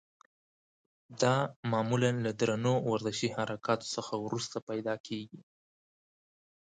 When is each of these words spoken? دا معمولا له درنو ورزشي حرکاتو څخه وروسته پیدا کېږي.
دا 1.21 1.35
معمولا 1.71 2.11
له 2.25 2.31
درنو 2.39 2.73
ورزشي 2.91 3.29
حرکاتو 3.35 3.91
څخه 3.95 4.13
وروسته 4.25 4.57
پیدا 4.69 4.95
کېږي. 5.07 5.41